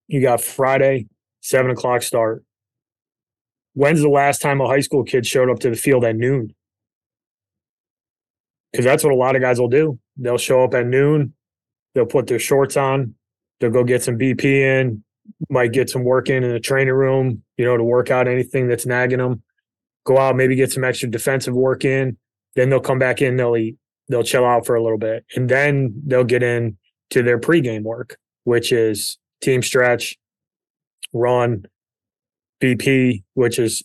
you 0.07 0.21
got 0.21 0.43
Friday, 0.43 1.07
seven 1.41 1.71
o'clock 1.71 2.03
start. 2.03 2.45
When's 3.73 4.03
the 4.03 4.11
last 4.11 4.43
time 4.43 4.61
a 4.61 4.67
high 4.67 4.81
school 4.81 5.05
kid 5.05 5.25
showed 5.25 5.49
up 5.49 5.61
to 5.61 5.71
the 5.71 5.77
field 5.77 6.05
at 6.05 6.17
noon? 6.17 6.55
Because 8.71 8.85
that's 8.85 9.03
what 9.03 9.15
a 9.15 9.17
lot 9.17 9.35
of 9.35 9.41
guys 9.41 9.59
will 9.59 9.69
do. 9.69 9.99
They'll 10.19 10.37
show 10.37 10.63
up 10.63 10.75
at 10.75 10.87
noon, 10.87 11.33
they'll 11.95 12.05
put 12.05 12.27
their 12.27 12.39
shorts 12.39 12.77
on, 12.77 13.15
they'll 13.61 13.71
go 13.71 13.83
get 13.83 14.03
some 14.03 14.19
BP 14.19 14.45
in, 14.45 15.03
might 15.49 15.73
get 15.73 15.91
some 15.91 16.05
work 16.05 16.29
in 16.29 16.45
in 16.45 16.53
the 16.53 16.61
training 16.61 16.95
room, 16.95 17.43
you 17.57 17.65
know, 17.65 17.77
to 17.77 17.85
work 17.85 18.11
out 18.11 18.29
anything 18.29 18.69
that's 18.69 18.87
nagging 18.87 19.19
them. 19.19 19.43
Go 20.05 20.19
out, 20.19 20.37
maybe 20.37 20.57
get 20.57 20.73
some 20.73 20.85
extra 20.85 21.11
defensive 21.11 21.55
work 21.55 21.85
in. 21.85 22.17
Then 22.57 22.71
they'll 22.71 22.81
come 22.81 22.99
back 22.99 23.23
in, 23.23 23.37
they'll 23.37 23.57
eat, 23.57 23.77
they'll 24.09 24.23
chill 24.23 24.45
out 24.45 24.67
for 24.67 24.75
a 24.75 24.83
little 24.83 24.99
bit, 24.99 25.25
and 25.37 25.49
then 25.49 25.95
they'll 26.07 26.25
get 26.25 26.43
in 26.43 26.77
to 27.11 27.23
their 27.23 27.39
pregame 27.39 27.83
work, 27.83 28.17
which 28.45 28.73
is 28.73 29.19
team 29.41 29.63
stretch, 29.63 30.17
run, 31.13 31.65
BP, 32.61 33.23
which 33.35 33.59
is 33.59 33.83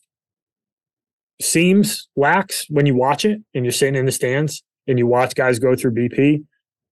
seems 1.42 2.08
lax 2.16 2.66
when 2.70 2.86
you 2.86 2.96
watch 2.96 3.26
it 3.26 3.42
and 3.54 3.66
you're 3.66 3.72
sitting 3.72 3.96
in 3.96 4.06
the 4.06 4.12
stands 4.12 4.64
and 4.88 4.98
you 4.98 5.08
watch 5.08 5.36
guys 5.36 5.60
go 5.60 5.76
through 5.76 5.92
BP. 5.92 6.44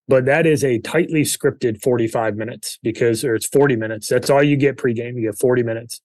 But 0.09 0.25
that 0.27 0.47
is 0.47 0.65
a 0.65 0.79
tightly 0.79 1.23
scripted 1.23 1.81
45 1.81 2.37
minutes 2.37 2.79
because, 2.83 3.25
or 3.25 3.35
it's 3.35 3.47
40 3.47 3.77
minutes. 3.77 4.09
That's 4.09 4.31
all 4.31 4.43
you 4.43 4.57
get 4.57 4.77
pregame. 4.77 5.15
You 5.15 5.23
get 5.23 5.39
40 5.39 5.63
minutes. 5.63 6.01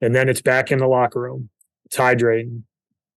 And 0.00 0.14
then 0.14 0.28
it's 0.28 0.42
back 0.42 0.70
in 0.70 0.78
the 0.78 0.86
locker 0.86 1.20
room. 1.20 1.50
It's 1.86 1.96
hydrating. 1.96 2.62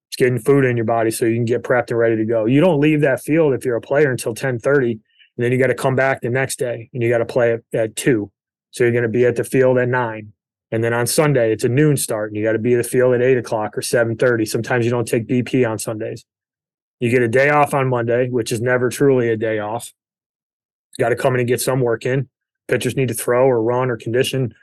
It's 0.09 0.15
getting 0.15 0.39
food 0.39 0.65
in 0.65 0.75
your 0.75 0.85
body 0.85 1.11
so 1.11 1.25
you 1.25 1.35
can 1.35 1.45
get 1.45 1.63
prepped 1.63 1.91
and 1.91 1.99
ready 1.99 2.15
to 2.15 2.25
go. 2.25 2.45
You 2.45 2.61
don't 2.61 2.79
leave 2.79 3.01
that 3.01 3.21
field 3.21 3.53
if 3.53 3.63
you're 3.63 3.75
a 3.75 3.81
player 3.81 4.09
until 4.09 4.31
1030. 4.31 4.91
And 4.91 5.01
then 5.37 5.51
you 5.51 5.59
got 5.59 5.67
to 5.67 5.75
come 5.75 5.95
back 5.95 6.21
the 6.21 6.29
next 6.29 6.57
day 6.57 6.89
and 6.93 7.03
you 7.03 7.09
got 7.09 7.19
to 7.19 7.25
play 7.25 7.53
at, 7.53 7.61
at 7.73 7.95
two. 7.95 8.31
So 8.71 8.83
you're 8.83 8.91
going 8.93 9.03
to 9.03 9.09
be 9.09 9.25
at 9.25 9.35
the 9.35 9.43
field 9.43 9.77
at 9.77 9.87
nine. 9.87 10.33
And 10.71 10.83
then 10.83 10.93
on 10.93 11.07
Sunday, 11.07 11.51
it's 11.51 11.63
a 11.63 11.69
noon 11.69 11.97
start 11.97 12.29
and 12.29 12.37
you 12.37 12.43
got 12.43 12.53
to 12.53 12.59
be 12.59 12.73
at 12.73 12.83
the 12.83 12.89
field 12.89 13.15
at 13.15 13.21
eight 13.21 13.37
o'clock 13.37 13.77
or 13.77 13.81
730. 13.81 14.45
Sometimes 14.45 14.85
you 14.85 14.91
don't 14.91 15.07
take 15.07 15.27
BP 15.27 15.67
on 15.69 15.79
Sundays. 15.79 16.25
You 16.99 17.09
get 17.09 17.21
a 17.21 17.27
day 17.27 17.49
off 17.49 17.73
on 17.73 17.89
Monday, 17.89 18.29
which 18.29 18.51
is 18.51 18.61
never 18.61 18.89
truly 18.89 19.29
a 19.29 19.37
day 19.37 19.59
off. 19.59 19.93
You 20.97 21.03
got 21.03 21.09
to 21.09 21.15
come 21.15 21.33
in 21.33 21.39
and 21.39 21.47
get 21.47 21.61
some 21.61 21.81
work 21.81 22.05
in. 22.05 22.29
Pitchers 22.67 22.95
need 22.95 23.07
to 23.07 23.13
throw 23.13 23.45
or 23.45 23.61
run 23.63 23.89
or 23.89 23.97
condition. 23.97 24.53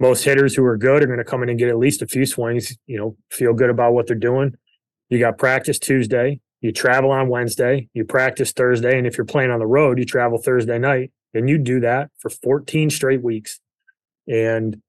Most 0.00 0.24
hitters 0.24 0.54
who 0.54 0.64
are 0.64 0.76
good 0.76 1.02
are 1.02 1.06
going 1.06 1.18
to 1.18 1.24
come 1.24 1.42
in 1.42 1.48
and 1.48 1.58
get 1.58 1.68
at 1.68 1.78
least 1.78 2.02
a 2.02 2.06
few 2.06 2.26
swings, 2.26 2.76
you 2.86 2.98
know, 2.98 3.16
feel 3.30 3.52
good 3.52 3.70
about 3.70 3.94
what 3.94 4.06
they're 4.06 4.16
doing. 4.16 4.54
You 5.08 5.18
got 5.18 5.38
practice 5.38 5.78
Tuesday. 5.78 6.40
You 6.60 6.72
travel 6.72 7.10
on 7.10 7.28
Wednesday. 7.28 7.88
You 7.94 8.04
practice 8.04 8.52
Thursday. 8.52 8.98
And 8.98 9.06
if 9.06 9.16
you're 9.16 9.24
playing 9.24 9.50
on 9.50 9.60
the 9.60 9.66
road, 9.66 9.98
you 9.98 10.04
travel 10.04 10.38
Thursday 10.38 10.78
night. 10.78 11.12
And 11.34 11.48
you 11.48 11.58
do 11.58 11.80
that 11.80 12.10
for 12.18 12.30
14 12.30 12.90
straight 12.90 13.22
weeks. 13.22 13.60
And 14.26 14.80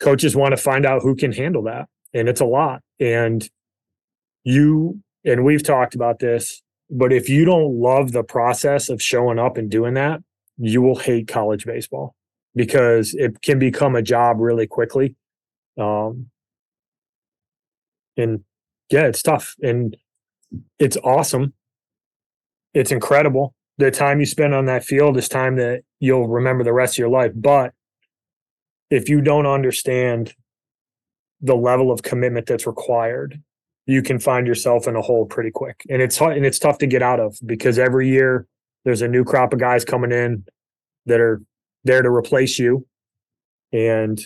coaches 0.00 0.36
want 0.36 0.52
to 0.52 0.56
find 0.56 0.84
out 0.84 1.02
who 1.02 1.14
can 1.14 1.32
handle 1.32 1.62
that. 1.62 1.88
And 2.12 2.28
it's 2.28 2.40
a 2.40 2.46
lot. 2.46 2.82
And 3.00 3.48
you, 4.44 5.00
and 5.24 5.44
we've 5.44 5.62
talked 5.62 5.94
about 5.94 6.18
this, 6.18 6.62
But 6.90 7.12
if 7.12 7.28
you 7.28 7.44
don't 7.44 7.80
love 7.80 8.12
the 8.12 8.22
process 8.22 8.88
of 8.88 9.02
showing 9.02 9.38
up 9.38 9.56
and 9.56 9.70
doing 9.70 9.94
that, 9.94 10.22
you 10.58 10.82
will 10.82 10.98
hate 10.98 11.28
college 11.28 11.64
baseball 11.64 12.14
because 12.54 13.14
it 13.14 13.40
can 13.42 13.58
become 13.58 13.96
a 13.96 14.02
job 14.02 14.38
really 14.38 14.66
quickly. 14.66 15.16
Um, 15.78 16.30
and 18.16 18.44
yeah, 18.90 19.06
it's 19.06 19.22
tough 19.22 19.56
and 19.62 19.96
it's 20.78 20.96
awesome. 20.98 21.54
It's 22.74 22.92
incredible. 22.92 23.54
The 23.78 23.90
time 23.90 24.20
you 24.20 24.26
spend 24.26 24.54
on 24.54 24.66
that 24.66 24.84
field 24.84 25.16
is 25.16 25.28
time 25.28 25.56
that 25.56 25.82
you'll 25.98 26.28
remember 26.28 26.62
the 26.62 26.72
rest 26.72 26.94
of 26.94 26.98
your 26.98 27.08
life. 27.08 27.32
But 27.34 27.72
if 28.90 29.08
you 29.08 29.20
don't 29.20 29.46
understand 29.46 30.34
the 31.40 31.56
level 31.56 31.90
of 31.90 32.02
commitment 32.02 32.46
that's 32.46 32.66
required, 32.66 33.42
you 33.86 34.02
can 34.02 34.18
find 34.18 34.46
yourself 34.46 34.86
in 34.86 34.96
a 34.96 35.02
hole 35.02 35.26
pretty 35.26 35.50
quick. 35.50 35.84
And 35.90 36.00
it's 36.00 36.20
and 36.20 36.44
it's 36.44 36.58
tough 36.58 36.78
to 36.78 36.86
get 36.86 37.02
out 37.02 37.20
of 37.20 37.36
because 37.44 37.78
every 37.78 38.08
year 38.08 38.46
there's 38.84 39.02
a 39.02 39.08
new 39.08 39.24
crop 39.24 39.52
of 39.52 39.58
guys 39.58 39.84
coming 39.84 40.12
in 40.12 40.44
that 41.06 41.20
are 41.20 41.42
there 41.84 42.02
to 42.02 42.08
replace 42.08 42.58
you. 42.58 42.86
And 43.72 44.20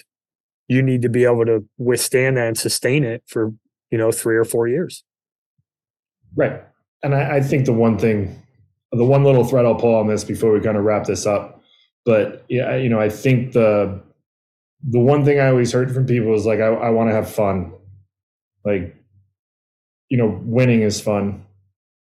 you 0.69 0.83
need 0.83 1.03
to 1.03 1.09
be 1.09 1.25
able 1.25 1.47
to 1.47 1.65
withstand 1.79 2.37
that 2.37 2.47
and 2.49 2.59
sustain 2.59 3.03
it 3.03 3.23
for, 3.27 3.53
you 3.91 3.99
know, 3.99 4.13
three 4.13 4.37
or 4.37 4.45
four 4.45 4.69
years. 4.69 5.03
Right. 6.37 6.63
And 7.03 7.15
I, 7.15 7.37
I 7.37 7.41
think 7.41 7.65
the 7.65 7.73
one 7.73 7.99
thing, 7.99 8.43
the 8.93 9.05
one 9.05 9.25
little 9.25 9.45
thread 9.45 9.65
I'll 9.65 9.75
pull 9.75 9.95
on 9.95 10.07
this 10.07 10.25
before 10.25 10.53
we 10.53 10.61
kind 10.61 10.77
of 10.77 10.85
wrap 10.85 11.05
this 11.05 11.27
up, 11.27 11.63
but 12.05 12.45
yeah, 12.49 12.77
you 12.77 12.89
know, 12.89 13.01
I 13.01 13.09
think 13.09 13.53
the 13.53 14.03
the 14.83 14.99
one 14.99 15.25
thing 15.25 15.41
I 15.41 15.49
always 15.49 15.73
heard 15.73 15.93
from 15.93 16.07
people 16.07 16.35
is 16.35 16.47
like, 16.47 16.61
I, 16.61 16.67
I 16.67 16.91
want 16.91 17.11
to 17.11 17.15
have 17.15 17.31
fun. 17.31 17.73
Like, 18.65 18.95
you 20.09 20.19
know, 20.19 20.41
winning 20.45 20.83
is 20.83 21.01
fun, 21.01 21.45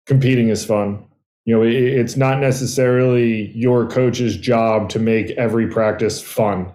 competing 0.05 0.49
is 0.49 0.65
fun. 0.65 1.05
You 1.45 1.55
know, 1.55 1.63
it, 1.63 1.73
it's 1.73 2.15
not 2.15 2.39
necessarily 2.39 3.51
your 3.51 3.87
coach's 3.87 4.37
job 4.37 4.89
to 4.89 4.99
make 4.99 5.31
every 5.31 5.67
practice 5.67 6.21
fun. 6.21 6.71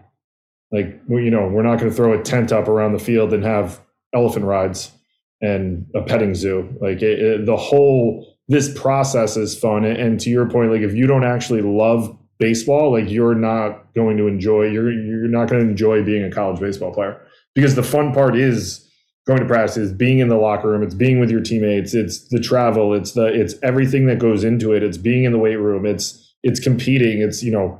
Like, 0.70 1.00
you 1.08 1.30
know, 1.30 1.48
we're 1.48 1.62
not 1.62 1.78
going 1.78 1.90
to 1.90 1.96
throw 1.96 2.18
a 2.18 2.22
tent 2.22 2.52
up 2.52 2.68
around 2.68 2.92
the 2.92 2.98
field 2.98 3.32
and 3.32 3.42
have 3.44 3.80
elephant 4.14 4.44
rides 4.44 4.92
and 5.40 5.86
a 5.94 6.02
petting 6.02 6.34
zoo. 6.34 6.68
Like, 6.80 7.00
it, 7.02 7.18
it, 7.18 7.46
the 7.46 7.56
whole 7.56 8.36
this 8.48 8.72
process 8.78 9.36
is 9.36 9.58
fun. 9.58 9.84
And 9.84 10.18
to 10.20 10.30
your 10.30 10.48
point, 10.48 10.70
like, 10.70 10.82
if 10.82 10.94
you 10.94 11.06
don't 11.06 11.24
actually 11.24 11.62
love 11.62 12.16
baseball, 12.38 12.92
like 12.92 13.10
you're 13.10 13.34
not 13.34 13.92
going 13.94 14.16
to 14.16 14.26
enjoy 14.26 14.64
you're 14.64 14.90
you're 14.90 15.28
not 15.28 15.48
going 15.48 15.62
to 15.62 15.68
enjoy 15.68 16.02
being 16.04 16.24
a 16.24 16.30
college 16.30 16.60
baseball 16.60 16.92
player 16.92 17.20
because 17.54 17.74
the 17.74 17.82
fun 17.82 18.12
part 18.12 18.36
is 18.36 18.87
going 19.28 19.40
to 19.40 19.46
practice, 19.46 19.76
it's 19.76 19.92
being 19.92 20.20
in 20.20 20.28
the 20.28 20.36
locker 20.36 20.70
room, 20.70 20.82
it's 20.82 20.94
being 20.94 21.20
with 21.20 21.30
your 21.30 21.42
teammates, 21.42 21.92
it's 21.92 22.26
the 22.28 22.40
travel, 22.40 22.94
it's 22.94 23.12
the 23.12 23.26
it's 23.26 23.54
everything 23.62 24.06
that 24.06 24.18
goes 24.18 24.42
into 24.42 24.72
it. 24.72 24.82
It's 24.82 24.96
being 24.96 25.24
in 25.24 25.32
the 25.32 25.38
weight 25.38 25.56
room, 25.56 25.84
it's 25.84 26.34
it's 26.42 26.58
competing, 26.58 27.20
it's 27.20 27.42
you 27.42 27.52
know 27.52 27.78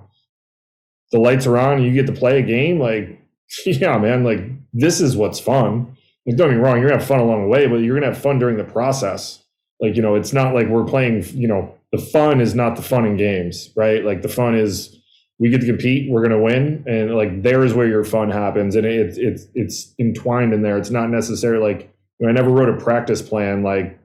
the 1.11 1.19
lights 1.19 1.47
are 1.47 1.57
on, 1.57 1.83
you 1.83 1.91
get 1.91 2.07
to 2.07 2.13
play 2.13 2.39
a 2.39 2.43
game. 2.43 2.79
Like, 2.79 3.19
yeah, 3.67 3.97
man, 3.97 4.25
like 4.25 4.41
this 4.75 5.01
is 5.01 5.17
what's 5.17 5.41
fun. 5.41 5.97
Like, 6.27 6.37
don't 6.37 6.51
get 6.51 6.59
me 6.59 6.63
wrong, 6.63 6.79
you're 6.79 6.91
gonna 6.91 7.01
have 7.01 7.09
fun 7.09 7.21
along 7.21 7.43
the 7.43 7.49
way, 7.49 7.67
but 7.67 7.77
you're 7.77 7.99
gonna 7.99 8.13
have 8.13 8.23
fun 8.23 8.39
during 8.39 8.59
the 8.59 8.65
process. 8.65 9.43
Like, 9.81 9.97
you 9.97 10.03
know, 10.03 10.17
it's 10.17 10.35
not 10.35 10.55
like 10.55 10.69
we're 10.69 10.85
playing, 10.85 11.25
you 11.33 11.49
know, 11.49 11.75
the 11.93 11.99
fun 11.99 12.43
is 12.43 12.55
not 12.55 12.77
the 12.77 12.83
fun 12.83 13.07
in 13.07 13.17
games, 13.17 13.71
right? 13.75 14.05
Like 14.05 14.21
the 14.21 14.29
fun 14.29 14.55
is 14.55 14.98
we 15.39 15.51
get 15.51 15.61
to 15.61 15.67
compete, 15.67 16.11
we're 16.11 16.27
going 16.27 16.33
to 16.33 16.43
win, 16.43 16.85
and 16.87 17.15
like 17.15 17.43
there 17.43 17.65
is 17.65 17.73
where 17.73 17.87
your 17.87 18.05
fun 18.05 18.31
happens, 18.31 18.75
and 18.75 18.85
it's 18.85 19.17
it's 19.19 19.47
it's 19.55 19.95
entwined 19.99 20.53
in 20.53 20.63
there. 20.63 20.77
It's 20.77 20.91
not 20.91 21.11
necessarily 21.11 21.75
like 21.75 21.95
I 22.27 22.33
never 22.33 22.51
wrote 22.51 22.69
a 22.69 22.83
practice 22.83 23.23
plan 23.23 23.63
like 23.63 23.99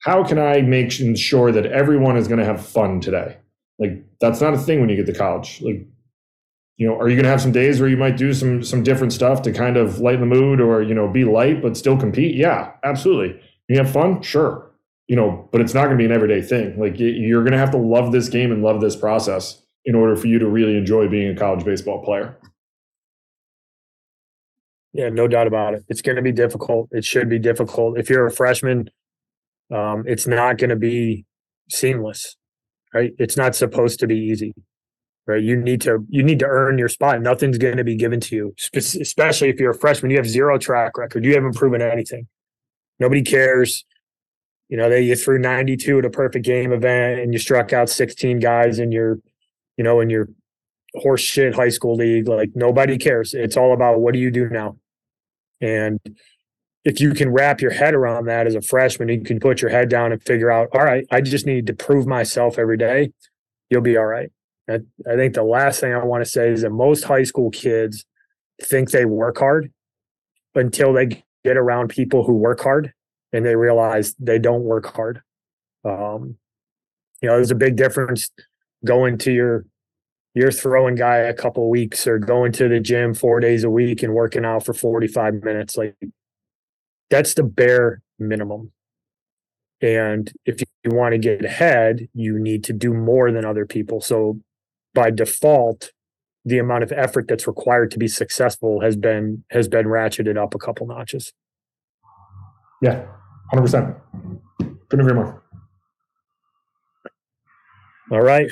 how 0.00 0.22
can 0.22 0.38
I 0.38 0.60
make 0.60 0.90
sure 0.90 1.50
that 1.50 1.64
everyone 1.64 2.18
is 2.18 2.28
going 2.28 2.38
to 2.38 2.44
have 2.44 2.64
fun 2.64 3.00
today? 3.00 3.38
Like 3.78 4.04
that's 4.20 4.40
not 4.40 4.52
a 4.52 4.58
thing 4.58 4.80
when 4.80 4.90
you 4.90 4.96
get 4.96 5.06
to 5.06 5.18
college. 5.18 5.62
Like 5.62 5.86
you 6.76 6.88
know, 6.88 6.98
are 6.98 7.08
you 7.08 7.14
going 7.14 7.24
to 7.24 7.30
have 7.30 7.40
some 7.40 7.52
days 7.52 7.80
where 7.80 7.88
you 7.88 7.96
might 7.96 8.16
do 8.16 8.34
some 8.34 8.62
some 8.62 8.82
different 8.82 9.12
stuff 9.12 9.42
to 9.42 9.52
kind 9.52 9.76
of 9.76 10.00
lighten 10.00 10.20
the 10.28 10.34
mood 10.34 10.60
or 10.60 10.82
you 10.82 10.94
know 10.94 11.08
be 11.08 11.24
light 11.24 11.62
but 11.62 11.76
still 11.76 11.96
compete? 11.96 12.34
Yeah, 12.34 12.72
absolutely. 12.82 13.40
You 13.68 13.78
have 13.78 13.90
fun, 13.90 14.22
sure 14.22 14.70
you 15.06 15.16
know, 15.16 15.46
but 15.52 15.60
it's 15.60 15.74
not 15.74 15.84
going 15.84 15.98
to 15.98 15.98
be 15.98 16.06
an 16.06 16.12
everyday 16.12 16.40
thing. 16.40 16.78
Like 16.80 16.98
you're 16.98 17.42
going 17.42 17.52
to 17.52 17.58
have 17.58 17.70
to 17.72 17.76
love 17.76 18.12
this 18.12 18.28
game 18.28 18.50
and 18.50 18.62
love 18.62 18.80
this 18.80 18.96
process 18.96 19.60
in 19.84 19.94
order 19.94 20.16
for 20.16 20.26
you 20.26 20.38
to 20.38 20.48
really 20.48 20.76
enjoy 20.76 21.08
being 21.08 21.34
a 21.34 21.38
college 21.38 21.64
baseball 21.64 22.02
player. 22.02 22.36
Yeah, 24.92 25.08
no 25.08 25.26
doubt 25.26 25.46
about 25.46 25.74
it. 25.74 25.84
It's 25.88 26.02
going 26.02 26.16
to 26.16 26.22
be 26.22 26.32
difficult. 26.32 26.88
It 26.92 27.04
should 27.04 27.28
be 27.28 27.38
difficult. 27.38 27.98
If 27.98 28.08
you're 28.08 28.26
a 28.26 28.30
freshman, 28.30 28.90
um, 29.72 30.04
it's 30.06 30.26
not 30.26 30.56
going 30.56 30.70
to 30.70 30.76
be 30.76 31.24
seamless, 31.68 32.36
right? 32.92 33.12
It's 33.18 33.36
not 33.36 33.56
supposed 33.56 33.98
to 34.00 34.06
be 34.06 34.16
easy, 34.16 34.54
right? 35.26 35.42
You 35.42 35.56
need 35.56 35.80
to 35.82 36.06
you 36.08 36.22
need 36.22 36.38
to 36.38 36.46
earn 36.46 36.78
your 36.78 36.88
spot. 36.88 37.20
Nothing's 37.20 37.58
going 37.58 37.76
to 37.76 37.84
be 37.84 37.96
given 37.96 38.20
to 38.20 38.36
you, 38.36 38.54
especially 38.74 39.48
if 39.48 39.58
you're 39.58 39.72
a 39.72 39.78
freshman. 39.78 40.10
You 40.10 40.18
have 40.18 40.28
zero 40.28 40.58
track 40.58 40.96
record. 40.96 41.24
You 41.24 41.34
haven't 41.34 41.56
proven 41.56 41.82
anything. 41.82 42.28
Nobody 43.00 43.22
cares 43.22 43.84
you 44.68 44.76
know, 44.76 44.88
they 44.88 45.02
you 45.02 45.14
threw 45.14 45.38
92 45.38 46.00
at 46.00 46.04
a 46.04 46.10
perfect 46.10 46.44
game 46.44 46.72
event 46.72 47.20
and 47.20 47.32
you 47.32 47.38
struck 47.38 47.72
out 47.72 47.88
16 47.88 48.40
guys 48.40 48.78
in 48.78 48.92
your, 48.92 49.18
you 49.76 49.84
know, 49.84 50.00
in 50.00 50.10
your 50.10 50.28
horse 50.96 51.20
shit 51.20 51.54
high 51.54 51.68
school 51.68 51.96
league. 51.96 52.28
Like 52.28 52.50
nobody 52.54 52.98
cares. 52.98 53.34
It's 53.34 53.56
all 53.56 53.72
about 53.72 54.00
what 54.00 54.14
do 54.14 54.20
you 54.20 54.30
do 54.30 54.48
now? 54.48 54.76
And 55.60 55.98
if 56.84 57.00
you 57.00 57.14
can 57.14 57.30
wrap 57.30 57.60
your 57.60 57.70
head 57.70 57.94
around 57.94 58.26
that 58.26 58.46
as 58.46 58.54
a 58.54 58.60
freshman, 58.60 59.08
you 59.08 59.22
can 59.22 59.40
put 59.40 59.62
your 59.62 59.70
head 59.70 59.88
down 59.88 60.12
and 60.12 60.22
figure 60.22 60.50
out, 60.50 60.68
all 60.72 60.84
right, 60.84 61.06
I 61.10 61.20
just 61.20 61.46
need 61.46 61.66
to 61.68 61.74
prove 61.74 62.06
myself 62.06 62.58
every 62.58 62.76
day. 62.76 63.12
You'll 63.70 63.80
be 63.80 63.96
all 63.96 64.04
right. 64.04 64.30
I, 64.68 64.80
I 65.10 65.16
think 65.16 65.34
the 65.34 65.42
last 65.42 65.80
thing 65.80 65.94
I 65.94 66.04
want 66.04 66.24
to 66.24 66.30
say 66.30 66.50
is 66.50 66.62
that 66.62 66.70
most 66.70 67.04
high 67.04 67.22
school 67.22 67.50
kids 67.50 68.04
think 68.62 68.90
they 68.90 69.04
work 69.04 69.38
hard 69.38 69.72
until 70.54 70.92
they 70.92 71.24
get 71.44 71.56
around 71.56 71.88
people 71.88 72.24
who 72.24 72.34
work 72.34 72.60
hard 72.60 72.92
and 73.32 73.44
they 73.44 73.56
realize 73.56 74.14
they 74.18 74.38
don't 74.38 74.62
work 74.62 74.94
hard. 74.94 75.22
Um, 75.84 76.36
you 77.20 77.28
know, 77.28 77.36
there's 77.36 77.50
a 77.50 77.56
big 77.56 77.76
difference 77.76 78.30
going 78.84 79.18
to 79.18 79.32
your 79.32 79.64
your 80.34 80.50
throwing 80.50 80.96
guy 80.96 81.18
a 81.18 81.34
couple 81.34 81.70
weeks 81.70 82.06
or 82.06 82.18
going 82.18 82.50
to 82.52 82.68
the 82.68 82.80
gym 82.80 83.14
four 83.14 83.38
days 83.38 83.62
a 83.62 83.70
week 83.70 84.02
and 84.02 84.14
working 84.14 84.44
out 84.44 84.64
for 84.64 84.74
45 84.74 85.44
minutes. 85.44 85.76
Like 85.76 85.94
that's 87.08 87.34
the 87.34 87.44
bare 87.44 88.02
minimum. 88.18 88.72
And 89.80 90.32
if 90.44 90.60
you 90.60 90.90
want 90.90 91.12
to 91.12 91.18
get 91.18 91.44
ahead, 91.44 92.08
you 92.14 92.38
need 92.38 92.64
to 92.64 92.72
do 92.72 92.92
more 92.92 93.30
than 93.30 93.44
other 93.44 93.64
people. 93.64 94.00
So 94.00 94.40
by 94.92 95.10
default, 95.10 95.92
the 96.44 96.58
amount 96.58 96.82
of 96.82 96.92
effort 96.92 97.26
that's 97.28 97.46
required 97.46 97.90
to 97.92 97.98
be 97.98 98.08
successful 98.08 98.80
has 98.80 98.96
been 98.96 99.44
has 99.50 99.68
been 99.68 99.86
ratcheted 99.86 100.36
up 100.36 100.54
a 100.54 100.58
couple 100.58 100.86
notches. 100.86 101.32
Yeah, 102.82 103.06
100%. 103.52 103.98
Couldn't 104.88 105.06
agree 105.06 105.14
more. 105.14 105.43
All 108.10 108.22
right. 108.22 108.50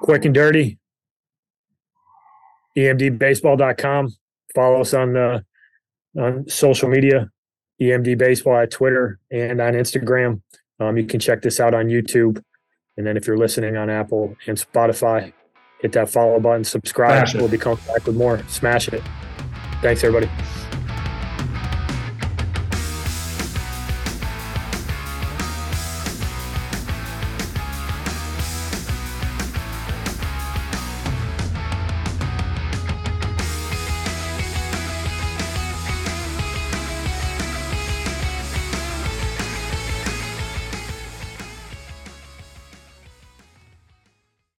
Quick 0.00 0.24
and 0.24 0.34
dirty. 0.34 0.78
EMDbaseball.com. 2.76 4.14
Follow 4.54 4.80
us 4.80 4.94
on 4.94 5.12
the 5.12 5.44
on 6.18 6.48
social 6.48 6.88
media, 6.88 7.28
EMD 7.80 8.16
Baseball 8.18 8.58
at 8.58 8.70
Twitter 8.70 9.18
and 9.30 9.60
on 9.60 9.72
Instagram. 9.74 10.42
Um, 10.80 10.96
you 10.96 11.04
can 11.04 11.20
check 11.20 11.42
this 11.42 11.60
out 11.60 11.74
on 11.74 11.86
YouTube. 11.86 12.42
And 12.96 13.06
then 13.06 13.16
if 13.16 13.26
you're 13.26 13.36
listening 13.36 13.76
on 13.76 13.90
Apple 13.90 14.36
and 14.46 14.56
Spotify, 14.56 15.32
hit 15.80 15.92
that 15.92 16.08
follow 16.08 16.38
button, 16.38 16.64
subscribe. 16.64 17.28
We'll 17.34 17.48
be 17.48 17.58
coming 17.58 17.78
back 17.86 18.06
with 18.06 18.16
more. 18.16 18.42
Smash 18.48 18.88
it. 18.88 19.02
Thanks, 19.82 20.04
everybody. 20.04 20.30